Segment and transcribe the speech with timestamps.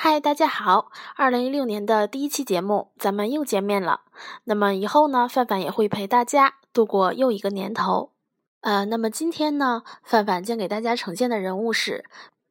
[0.00, 0.92] 嗨，大家好！
[1.16, 4.02] 二零一六年的第一期节目，咱们又见面了。
[4.44, 8.12] 那么以后呢，范范也会陪大家度过又一个年头。
[8.60, 12.04] 呃，那么今天呢，范范将给大家呈现的人物是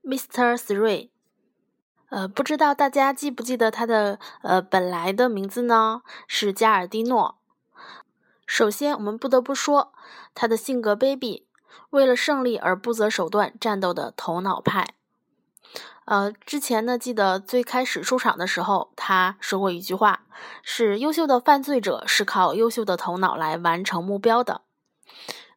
[0.03, 1.07] Mister Three。
[2.09, 6.01] 呃，不知道大家记不记得他的呃本来的名字呢？
[6.27, 7.37] 是加尔蒂诺。
[8.45, 9.93] 首先，我们不得不说
[10.35, 11.43] 他的性格卑鄙，
[11.91, 14.96] 为了胜利而不择手段战斗的头脑派。
[16.05, 20.21] 呃，之前呢，记得最开始出场的时候，他说过一句话
[20.63, 24.61] ：“是优秀的犯罪者是靠优秀的头脑来完成目标的。”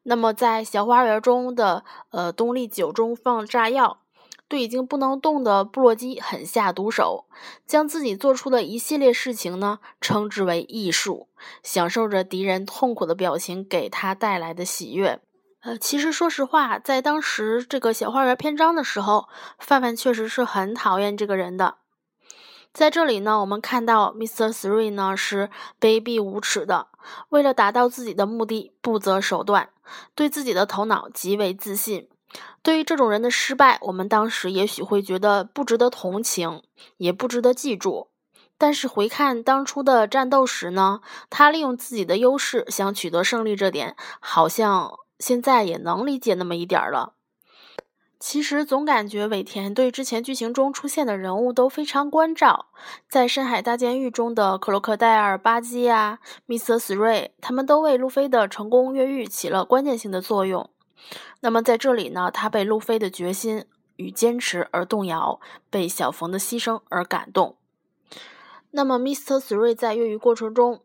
[0.02, 4.00] 那么，在小花园中的呃东丽酒中放炸药，
[4.48, 7.26] 对已经不能动的布洛基狠下毒手，
[7.64, 11.28] 将自己做出的一系列事情呢，称之为艺术，
[11.62, 15.20] 享受着敌人痛苦的表情给他带来的喜悦。
[15.62, 19.28] 呃，其实说实话，在当时这个小花园篇章的时候，
[19.58, 21.76] 范范确实是很讨厌这个人的。
[22.72, 24.50] 在这里呢，我们看到 Mr.
[24.50, 26.86] Three 呢是卑鄙无耻的，
[27.28, 29.68] 为了达到自己的目的不择手段，
[30.14, 32.08] 对自己的头脑极为自信。
[32.62, 36.62] 对于这种人的失败，我们当时也许会觉得不值得同情，
[36.96, 38.08] 也不值得记住。
[38.56, 44.94] 但是回看当初的战斗时呢，他利用自己的优势想取得胜利，这点好像。
[45.20, 47.14] 现在也能理解那么一点了。
[48.18, 52.66] 其实总感觉尾田对之前剧情中出现的人物都非常关照，
[53.08, 60.68] 在深海大监狱中的克罗克戴尔、巴基呀、密斯斯瑞，他们都为路飞的成功越狱起了关键性的作用。
[61.40, 63.64] 那么在这里呢，他被路飞的决心
[63.96, 67.56] 与坚持而动摇，被小冯的牺牲而感动。
[68.72, 69.40] 那么，Mr.
[69.40, 70.82] Three 在越狱过程中，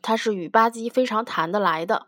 [0.00, 2.06] 他是与巴基非常谈得来的。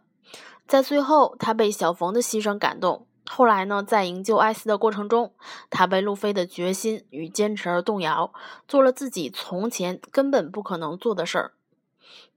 [0.66, 3.06] 在最后，他被小冯的牺牲感动。
[3.28, 5.34] 后来呢，在营救艾斯的过程中，
[5.68, 8.32] 他被路飞的决心与坚持而动摇，
[8.68, 11.52] 做了自己从前根本不可能做的事儿。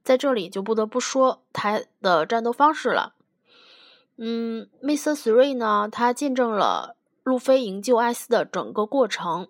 [0.03, 3.13] 在这里就不得不说他的战斗方式了。
[4.17, 5.13] 嗯，Mr.
[5.13, 9.47] Three 呢，他见证了路飞营救艾斯的整个过程，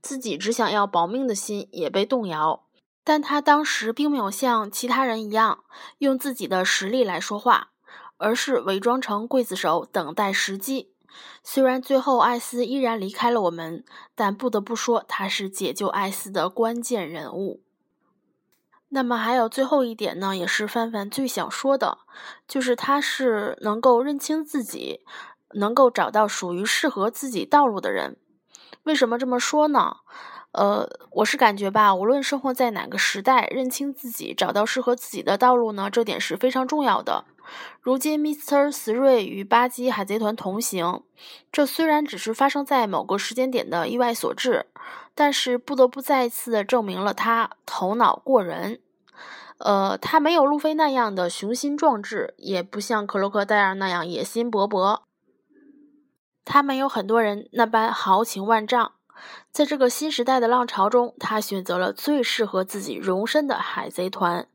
[0.00, 2.64] 自己只想要保命的心也被动摇，
[3.04, 5.64] 但他当时并没有像其他人一样
[5.98, 7.72] 用自己的实力来说话。
[8.18, 10.92] 而是伪装成刽子手，等待时机。
[11.42, 13.84] 虽然最后艾斯依然离开了我们，
[14.14, 17.62] 但不得不说，他是解救艾斯的关键人物。
[18.90, 21.98] 那么还有最后一点呢，也是范范最想说的，
[22.46, 25.00] 就是他是能够认清自己，
[25.54, 28.16] 能够找到属于适合自己道路的人。
[28.84, 29.96] 为什么这么说呢？
[30.52, 37.24] 呃，我是感觉吧，无论生活在哪个时代，认清自己，找到适合自己的道路呢，这点是非常重要的。
[37.80, 38.70] 如今，Mr.
[38.70, 41.02] Three 与巴基海贼团同行，
[41.52, 44.66] 这虽然只是发生在某个时间点的意外所致，
[45.14, 48.80] 但是不得不再次的证明了他头脑过人。
[49.58, 55.00] 呃，他没有路飞那样的雄心壮志，也不像克洛克戴尔那样野心勃勃，
[56.44, 58.92] 他没有很多人那般豪情万丈。
[59.50, 64.48] 在这个新时代的浪潮中，他选择了最适合自己容身的海贼团。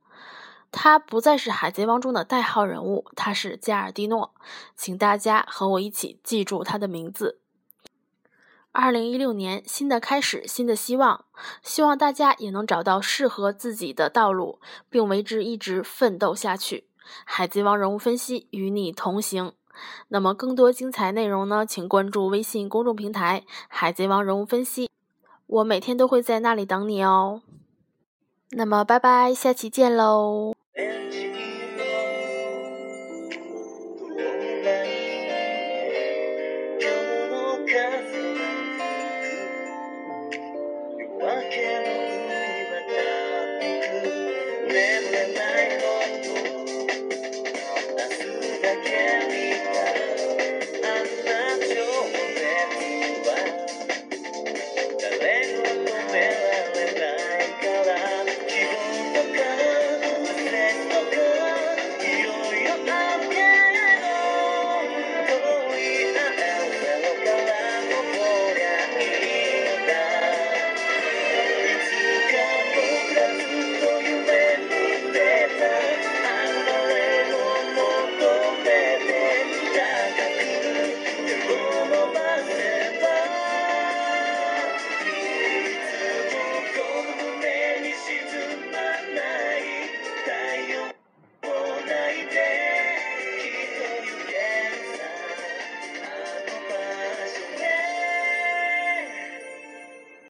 [0.72, 4.34] 他不再是海贼王中的代号人物，他是加尔蒂诺。
[4.75, 7.40] 请大家和我一起记住他的名字。
[8.72, 11.25] 二零一六年，新的开始，新的希望。
[11.62, 14.59] 希望大家也能找到适合自己的道路，
[14.90, 16.88] 并为之一直奋斗下去。
[17.23, 19.53] 海贼王人物分析与你同行。
[20.09, 21.66] 那么更多精彩内容呢？
[21.66, 24.89] 请关注微信公众平台“海贼王人物分析”，
[25.47, 27.41] 我每天都会在那里等你哦。
[28.51, 30.53] 那么，拜拜，下期见喽。